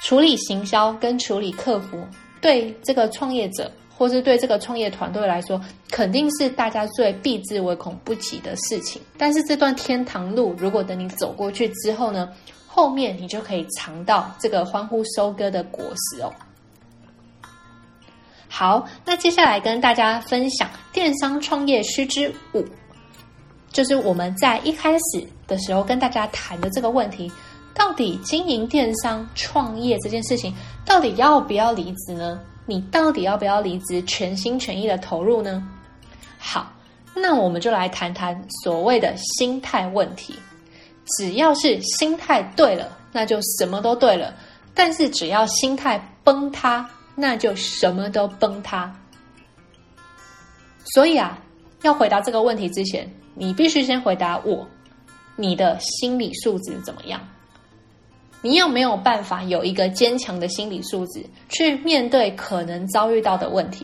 [0.01, 2.03] 处理行销跟处理客服，
[2.41, 8.99] 对这个创业者或是对这个创业团队来说，肯定是大家最避之唯恐不及的事情。
[9.15, 12.33] 但是这段天堂路，如果等你走过去之后呢，
[12.65, 16.33] 后面你就可以尝到这个欢呼收割的果实哦。
[18.59, 22.65] 好，那接下来跟大家分享电商创业须知五，
[23.71, 27.31] 就是我们在一开始的时候跟大家谈的这个问题，
[27.75, 30.51] 到底经营电商创业这件事情，
[30.83, 32.39] 到底要不要离职呢？
[32.65, 35.63] 你到底要不要离职，全心全意的投入呢？
[36.39, 36.73] 好，
[37.13, 40.33] 那我们就来谈谈所谓的心态问题。
[41.19, 44.33] 只要是心态对了，那就什么都对了。
[44.73, 48.95] 但是只要心态崩塌，那就什么都崩塌。
[50.93, 51.37] 所以啊，
[51.81, 54.67] 要回答这个问题之前，你必须先回答我：
[55.35, 57.19] 你的心理素质怎么样？
[58.43, 63.83] 你有没有办法有一个坚强的心理素质去面对可能遭遇到的问题？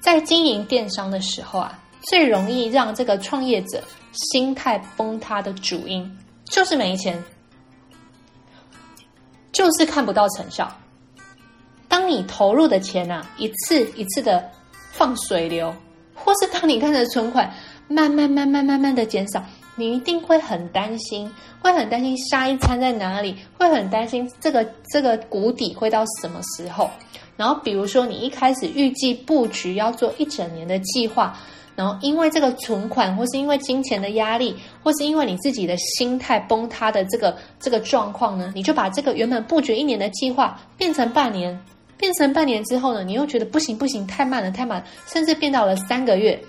[0.00, 7.22] 在经营电商的时候啊，最容易让这个创业者心态崩塌的主因就是没钱，
[9.52, 10.70] 就是看不到成效。
[11.88, 14.48] 当你投入的钱啊，一次一次的
[14.92, 15.74] 放水流，
[16.14, 17.50] 或是当你看着存款
[17.88, 19.42] 慢慢慢慢慢慢的减少，
[19.74, 26.90] 你一定会很担心，会很担心下一餐在哪里，会很担心这个这个谷底会到什么时候。
[27.36, 31.38] 然后比如说你一开始预计布局要做一整年的计划，
[31.76, 41.58] 然后因为这个存款，或是因为金钱的压力，或是因为你自己的心态崩塌的这个这个状况呢，你就把这个原本布局一年的计划变成半年。
[41.98, 46.40] 变成半年之后呢，你又觉得不行不行，太慢了太慢了，甚至变到了三个月，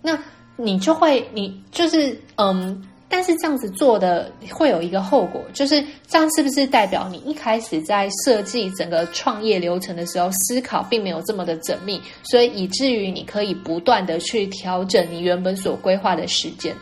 [0.00, 0.18] 那
[0.56, 16.74] 你就会你就是嗯，但是这样子做的会有一个后果，就是这样是不是代表你一开始在设计整个创业流程的时候，思考并没有这么的缜密，所以以至于你可以不断的去调整你原本所规划的时间。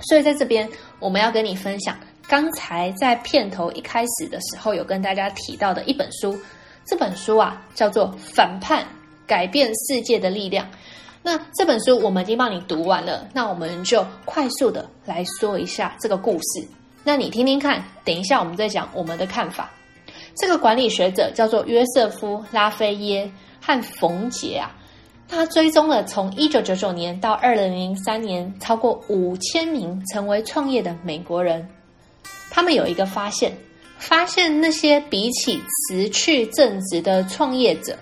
[0.00, 0.68] 所以在这边
[1.00, 1.96] 我们要跟你分享，
[2.28, 6.38] 刚才在片头一开始的时候有跟大家提到的一本书。
[6.88, 8.82] 这本书啊，叫做《反叛：
[9.26, 10.64] 改变世界的力量》。
[11.22, 16.66] 那这本书我们已经帮你读完了，那我们就快速的来说一下这个故事。
[17.04, 19.70] 那你听听看，等一下我们再讲我们的看法。
[20.34, 24.74] 这个管理学者叫做约瑟夫·拉菲耶和冯杰啊，
[25.28, 31.68] 他追踪了从一九九九年到二零零三年超过五千名成为创业的美国人，
[32.50, 33.52] 他们有一个发现。
[33.98, 37.96] 发现那些比起辞去正职的创业者，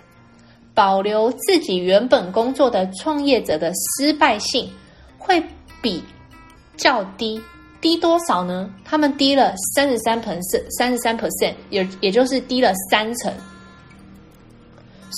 [0.75, 4.71] 保留自己原本工作的创业者的失败性
[5.19, 5.43] 会
[5.81, 6.03] 比
[6.77, 7.41] 较低，
[7.81, 8.71] 低多少呢？
[8.85, 13.33] 他们低了三十三 percent，三十三 percent，也也就是低了三成。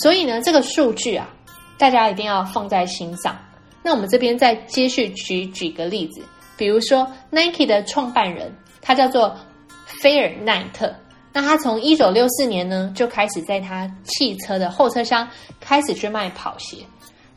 [0.01, 1.29] 所以呢，这个数据啊，
[1.77, 3.37] 大家一定要放在心上。
[3.83, 6.23] 那我们这边再继续举举个例子，
[6.57, 9.37] 比如说 Nike 的创办人，他叫做。
[10.01, 10.95] 菲尔奈特，
[11.33, 15.29] 那他从一九六四年呢就开始在他汽车的后车厢
[15.61, 16.79] 开始去卖跑鞋，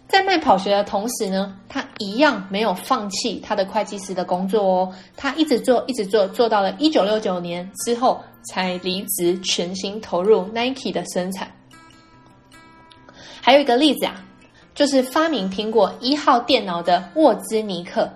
[0.08, 4.94] 在卖跑鞋的同时呢，他一样没有放弃他的会计师的工作哦。
[5.16, 11.50] 他一直做，一直做，做到了一九六九年之后才离职，全心投入 Nike 的生产。
[13.42, 14.24] 还有一个例子啊，
[14.76, 18.08] 就是发明苹果一号电脑的沃兹尼克，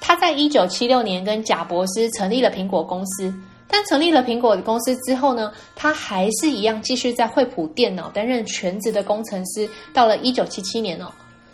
[0.00, 3.34] 他在一九七六年跟贾伯斯成立了苹果公司。
[3.70, 9.68] 但成立了苹果公司之后呢，他还是一样继续在惠普电脑担任全职的工程师。
[9.94, 11.06] 到了一九七七年哦，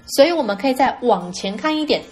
[0.09, 2.03] 所以我们可以再往前看一点，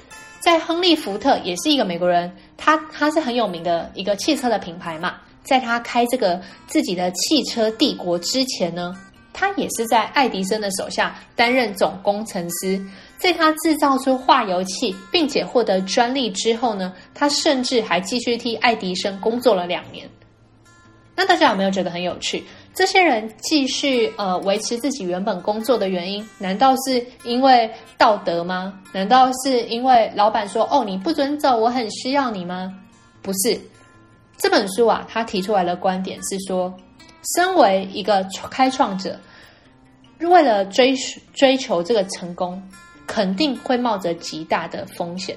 [0.40, 8.94] 在亨利福特也是一个美国人，他他是很有名的一个汽车的品牌嘛，在他开这个自己的汽车帝国之前呢，
[9.32, 12.80] 他也是在爱迪生的手下担任总工程师。
[13.24, 20.06] 在他制造出化油器，并且获得专利之后呢，他甚至还继续替爱迪生工作了两年。
[21.16, 22.44] 那大家有没有觉得很有趣？
[22.74, 28.78] 这些人继续呃维持自己原本工作的原因，难道是因为道德吗？
[28.92, 32.74] 难道是因为老板说哦，你不准走，我很需要你吗？
[33.22, 33.58] 不是。
[34.36, 36.70] 这本书啊，他提出来的观点是说，
[37.34, 39.18] 身为一个开创者，
[40.20, 40.94] 为了追
[41.32, 42.62] 追求这个成功。
[43.06, 45.36] 肯定会冒着极大的风险，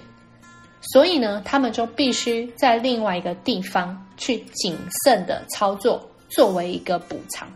[0.82, 7.48] 所以呢，他们就必须在另外一个地方去谨慎的操作，作为一个补偿。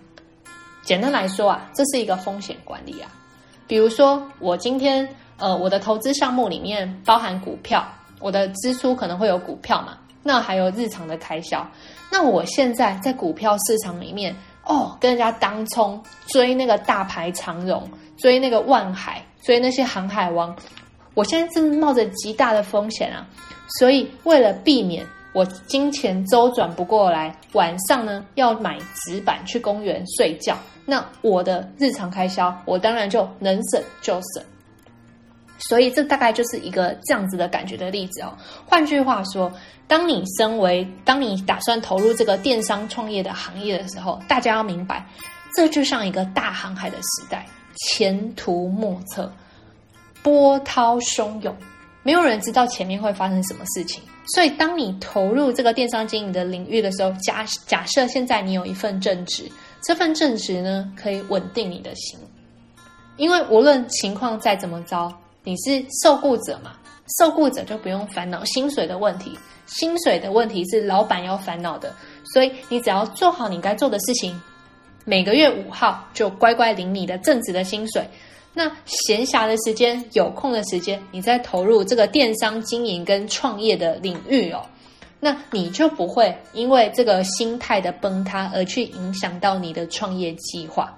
[0.83, 3.09] 简单来说啊，这是一个风险管理啊。
[3.67, 5.07] 比如说，我今天
[5.37, 7.87] 呃，我的投资项目里面包含股票，
[8.19, 11.65] 我的支出可能会有股票嘛，那还有日常的开销。
[12.11, 14.35] 那我现在在股票市场里面
[14.65, 19.23] 哦，跟人家当冲追那个大牌长荣，追那个万海。
[19.41, 20.55] 所以那些航海王，
[21.13, 23.27] 我现在正冒着极大的风险啊！
[23.79, 34.43] 所以为了避免我金钱周转不过来，晚上呢要买纸板去公园睡觉，那我的日常开销我当然就能省就省。
[35.57, 38.35] 所以这大概就是一个这样子的感觉的例子哦。
[38.67, 39.51] 换句话说，
[39.87, 45.05] 当你身为当你打算投入这个电商创业的行业的时候，大家要明白，
[45.55, 47.45] 这就像一个大航海的时代。
[47.75, 49.31] 前途莫测，
[50.23, 51.55] 波涛汹涌，
[52.03, 54.01] 没有人知道前面会发生什么事情。
[54.33, 59.51] 所以，当你投入这个电商经营的领域的时候，假假设现在你有一份正职，
[59.81, 62.19] 这份正职呢可以稳定你的心，
[63.17, 65.11] 因为无论情况再怎么糟，
[65.43, 66.73] 你是受雇者嘛，
[67.17, 71.93] 受雇者就不用烦恼薪水的问题，薪水的问题是老板要烦恼的。
[72.31, 74.39] 所以，你只要做好你该做的事情。
[75.03, 78.07] 每个月五号就乖乖领你的正职的薪水，
[78.53, 84.63] 那闲暇的时间、有空的时间，你再投入这个电商经营跟创业的领域哦，
[85.19, 90.95] 那你就不会因为这个心态的崩塌而去影响到你的创业计划。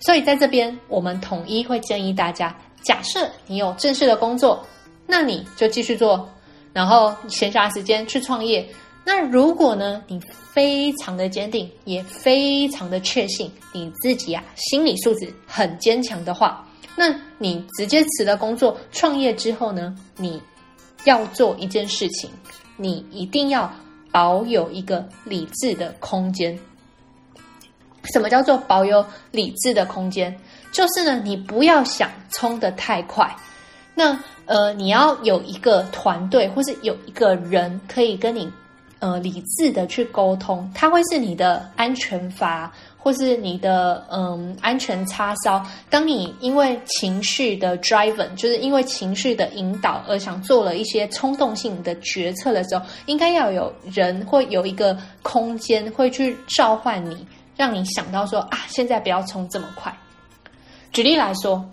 [0.00, 4.66] 所以在这边，我们统一会建议大家：假设你有正式的工作，
[5.06, 6.28] 那你就继续做，
[6.72, 8.68] 然后闲暇时间去创业。
[9.04, 10.20] 那如果呢，你
[10.52, 20.40] 非常的坚定，也非常的确信你自己啊，心理素质很坚强的话，那你直接辞了工作创业之后呢，你
[21.04, 22.30] 要做一件事情，
[22.76, 23.68] 你一定要
[24.12, 26.56] 保有一个理智的空间。
[28.04, 30.38] 什么叫做保有理智的空间？
[30.70, 33.34] 就是呢，你不要想冲得太快。
[33.94, 38.48] 那呃，你要有一个团队，或是有一个人可以跟你。
[39.02, 45.60] 呃，理智的去沟通，它会是你的安全阀，或是你的嗯安全叉烧。
[45.90, 57.26] 当你因为情绪的 driven，就是因为情绪的引导而想做了一些冲动性的决策的时候，应该要有人会有一个空间会去召唤你，
[57.56, 59.92] 让你想到说啊，现在不要冲这么快。
[60.92, 61.68] 举例来说，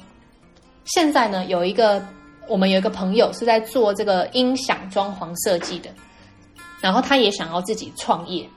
[0.86, 2.04] 现在呢有一个
[2.48, 5.92] 我们有一个朋友是在做这个音响装潢设计的。
[6.82, 8.48] 然后他也想要自己创业，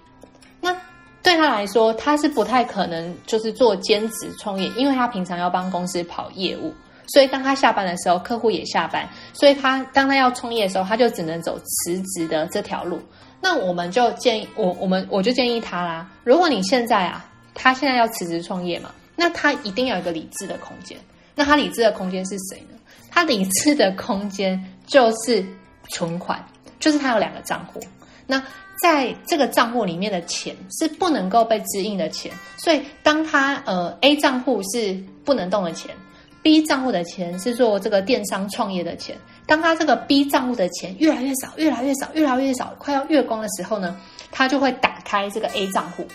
[0.61, 0.75] 那
[1.23, 6.75] 对他来说，他是不太可能就是做兼职创业，因为他平常要帮公司跑业务，
[7.09, 13.01] 所以当他下班的时候，客户也下班，所以他当他要创业的时候，他就只能走辞职的这条路。
[13.41, 20.97] 那我们就建议我，我们我就建议他啦，如果你现在啊，他现在要辞职创业嘛，那他一定要有一个理智的空间。
[21.35, 22.79] 那他理智的空间是谁呢？
[23.11, 25.45] 他理智的空间就是
[25.91, 26.45] 存款，
[26.79, 27.81] 就是他有两个账户。
[28.27, 28.43] 那
[28.83, 34.95] 在这个账户里面的钱是不能够被支应的钱，所以当他呃 A 账户是
[35.25, 35.95] 不能动的钱
[36.43, 39.17] ，B 账户的钱是做这个电商创业的钱。
[39.47, 43.97] 当他这个 B 账户的钱越来越少，越来越少，越来越少，快要月光的时候呢，
[44.31, 46.07] 他就会打开这个 A 账户，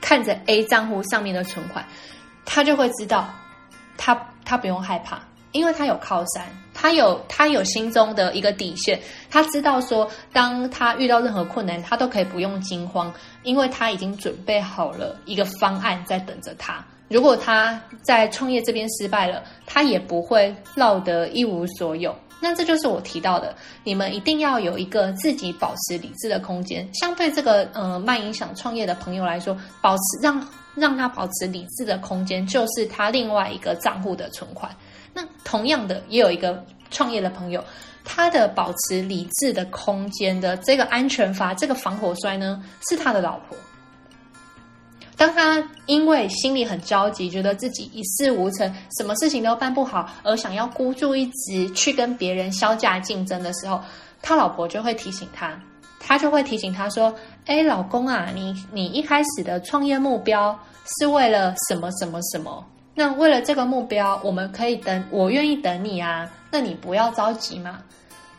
[0.00, 1.86] 看着 A 账户上面的存款，
[2.44, 3.28] 他就会知道
[3.96, 5.20] 他他不用害怕。
[5.52, 6.44] 因为他有靠山，
[6.78, 9.00] 他有他有心中的一个底线，
[9.30, 13.10] 他知道说，当他遇到任何困难，他都可以不用惊慌，
[13.42, 16.84] 因为他已经准备好了一个方案在等着他。
[17.08, 22.14] 如果他在创业这边失败了，他也不会落得一无所有。
[22.38, 26.86] 那这就是我提到的，你们一定要有一个自己保持理智的空间。
[26.92, 34.70] 相对这个呃卖影响创业的朋友来说，保持让让他保持理智的空间，就是他另外一个账户的存款。
[35.16, 37.64] 那同样的，也有一个创业的朋友，
[38.04, 43.56] 他的保持理智的空间的这个安全阀，这个防火栓呢，是他的老婆。
[45.16, 53.80] 当他因为心里很着急，觉得自己一事无成，什么事情都办不好，而想要孤注一掷去跟别人削价竞争的时候，
[54.20, 55.58] 他老婆就会提醒他，
[55.98, 57.14] 他就会提醒他说
[57.46, 60.60] ：“哎，老公啊，你你一开始的创业目标
[60.98, 62.62] 是为了什么什么什么？
[62.96, 67.78] 那为了这个目标，我们可以等，我愿意等你啊，那你不要着急嘛。”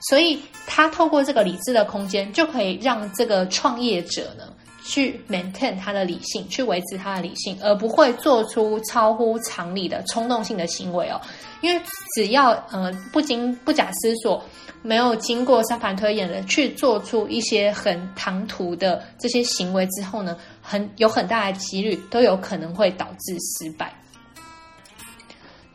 [0.10, 4.44] 所以，他透过这个理智的空间，就可以让这个创业者呢。
[4.90, 11.20] 去 maintain 他的理性，去维持他的理性，而不会做出超乎常理的冲动性的行为哦。
[11.60, 11.82] 因为
[12.16, 14.42] 只要呃不经不假思索，
[14.82, 23.94] 没有经过三盘推演的去做出一些很唐突的这些行为之后呢，很有很大的几率都有可能会导致失败。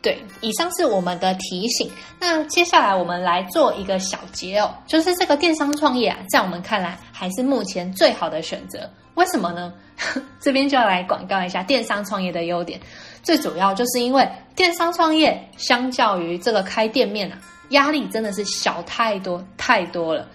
[0.03, 1.89] 对，以上是我们的提醒。
[2.19, 8.87] 那接下来我们来做一个小结哦，就是这个电商创业啊，在我们看来还是目前最好的选择。
[9.15, 9.73] 为什么呢？
[10.41, 12.77] 这边就要来广告一下电商创业的优点。
[13.21, 17.39] 最主要就是因为电商创业相较于这个开店面啊，
[17.69, 20.27] 压力真的是小太多太多了。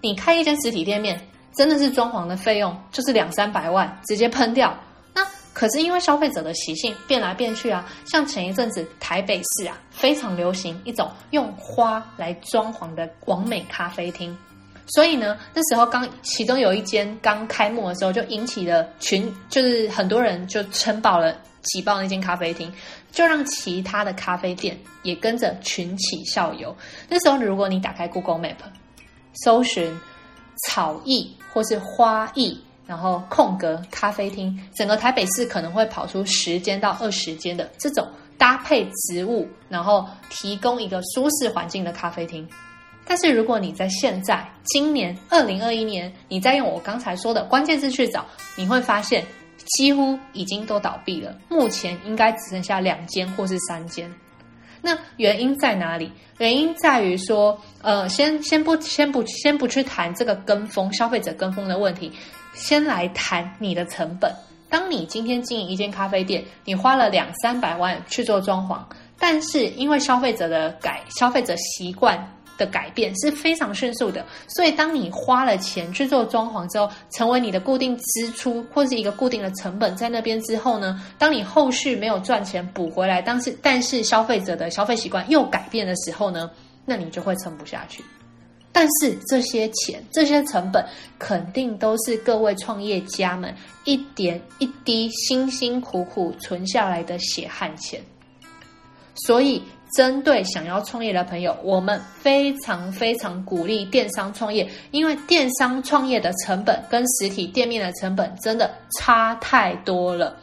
[0.00, 1.20] 你开一间实体店面，
[1.54, 4.76] 真的是装潢的费用就是两三百万，直接喷掉。
[5.52, 14.36] 可是因为消费者的习性变来变去啊，像前一阵子台北市啊，非常流行一种用花来装潢的网美咖啡厅。
[14.86, 22.70] 所以呢，那时候刚其中有一间刚开幕的时候，就引起了群，就是很多人就称爆了挤爆那间咖啡厅，
[23.12, 26.74] 就让其他的咖啡店也跟着群起效尤。
[27.08, 28.56] 那时候，如果你打开 Google Map，
[29.44, 29.96] 搜寻
[30.66, 38.06] 草艺或是花艺，然后空格咖啡厅，整个台北市可能会跑出十间到二十间的这种
[38.36, 42.48] 搭配植物，然后提供一个舒适环境的咖啡厅。
[43.04, 48.24] 但是如果你在现在今年二零二一年，你再用我刚才说的关键字去找，
[48.56, 49.24] 你会发现
[49.76, 51.34] 几乎已经都倒闭了。
[51.48, 54.12] 目前应该只剩下两间或是三间。
[54.80, 56.12] 那原因在哪里？
[56.38, 62.10] 原因在于说，呃，先先不先不先不去谈这个跟风消费者跟风的问题，
[62.54, 64.32] 先来谈你的成本。
[64.68, 68.80] 当你今天经营一间咖啡店，你花了两三百万去做装潢，
[69.18, 72.18] 但是因为消费者的改消费者习惯。
[72.58, 86.48] 的改变是非常迅速的，所以当你花了钱去做装潢之后，成为你的固定支出或是一个固定的成本在那边之后呢，当你后续没有赚钱补回来，但是但是消费者的消费习惯又改变的时候呢，
[86.84, 88.04] 那你就会撑不下去。
[88.72, 90.84] 但是这些钱、这些成本
[91.18, 93.54] 肯定都是各位创业家们
[93.84, 98.00] 一点一滴辛辛苦苦存下来的血汗钱，
[99.14, 99.62] 所以。
[99.94, 110.34] 针对想要创业的朋友，我们非常非常鼓励电商创业，因为电商创业的成本跟实体店面的成本真的差太多了。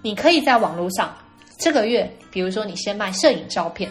[0.00, 1.12] 你可以在网络上，
[1.58, 3.90] 这个月，比如说你先卖摄影照片，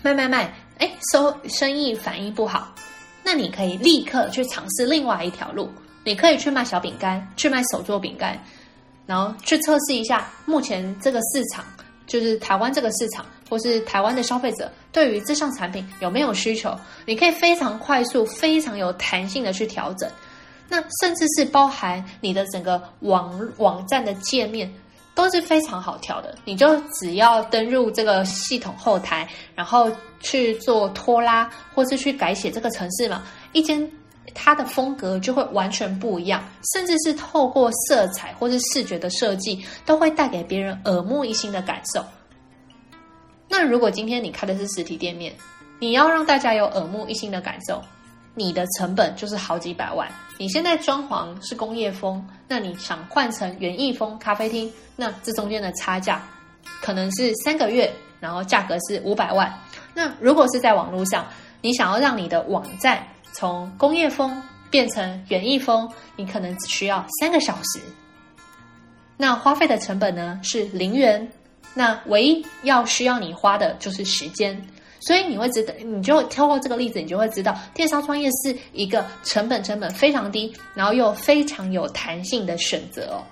[0.00, 2.74] 卖卖卖，哎，收生意反应不好，
[3.22, 5.70] 那你可以立刻去尝试另外一条路，
[6.04, 8.36] 你可以去卖小饼干，去卖手作饼干，
[9.06, 11.64] 然后去测试一下目前这个市场。
[12.06, 16.76] 就是台湾这个市场，或是台湾的消费者对于这项产品有没有需求？
[17.06, 20.10] 你可以非常快速、非常有弹性的去调整。
[20.68, 24.68] 那甚至是包含你的整个网网站的界面
[25.20, 26.34] 都是非常好调的。
[26.44, 29.90] 你就只要登入这个系统后台，然后
[30.20, 33.90] 去做拖拉，或是去改写这个城市嘛，一间
[34.34, 36.42] 它的风格就会完全不一样，
[36.72, 42.04] 甚至是透过色彩或是视觉的设计，都会带给别人耳目一新的感受。
[43.48, 45.34] 那如果今天你开的是实体店面，
[45.78, 47.82] 你要让大家有耳目一新的感受，
[48.34, 50.10] 你的成本就是好几百万。
[50.38, 56.26] 你现在装潢是工业风，那你想换成园艺风咖啡厅，那这中间的差价
[56.80, 59.52] 可能是三个月，然后价格是五百万。
[59.92, 61.26] 那如果是在网络上，
[61.60, 67.80] 你想要让你的网站从工业风变成园艺风，你可能只需要三个小时。
[69.16, 71.30] 那花费的成本呢是零元，
[71.74, 74.58] 那唯一要需要你花的就是时间。
[75.00, 83.24] 所以你会知道，你就透过这个例子，你就会知道，电商创业是一个成本成本非常低，然后又非常有弹性的选择哦。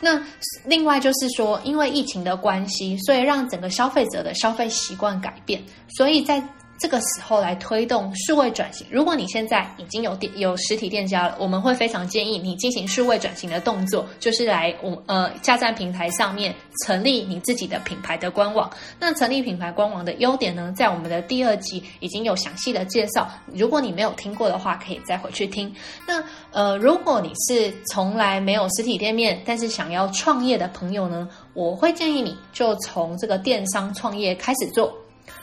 [0.00, 0.22] 那
[0.64, 5.62] 另外就是说，因为疫情的关系，所以让整个消费者的消费习惯改变，
[5.96, 6.42] 所以在。
[6.80, 8.86] 这个时候来推动数位转型。
[8.90, 16.54] 如果你现在已经有店有实体店家了，我们会非常建议你进行数位转型的动作，就是来我呃架站平台上面
[16.86, 18.70] 成立你自己的品牌的官网。
[18.98, 23.30] 那成立品牌官网的优点呢，在我们的第二集已经有详细的介绍。
[23.52, 25.70] 如果你没有听过的话，可以再回去听。
[26.08, 34.90] 那呃，如果你是从来没有实体店面，但是想要创业的朋友呢，我会建议你就从这个电商创业开始做。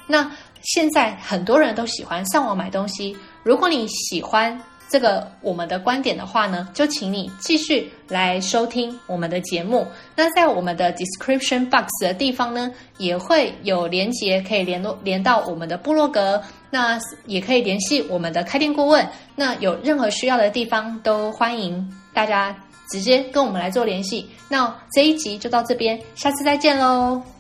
[0.09, 0.31] 那
[0.61, 3.15] 现在很多人都喜欢上网买东西。
[3.43, 9.85] 如果你喜欢这个我们的观点的话呢，就请你继续来收听我们的节目。
[10.15, 16.41] 那在我们的 description box 的地方呢，也会有连接可以联络连到我们的部落格。
[16.69, 19.07] 那也可以联系我们的开店顾问。
[19.35, 22.53] 那有任何需要的地方，都欢迎大家
[22.89, 24.29] 直接跟我们来做联系。
[24.49, 27.36] 那这一集就到这边，下次再见喽。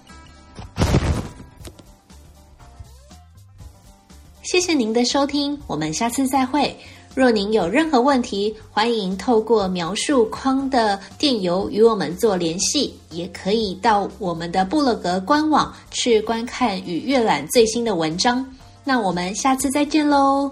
[4.49, 6.73] 谢谢您的收听，我们下次再会。
[7.13, 18.45] 若您有任何问题，欢迎透过描述框的电邮与我们做联系，也可以到我们的布洛格官网去观看与阅览最新的文章。
[18.85, 20.49] 那我们下次再见喽。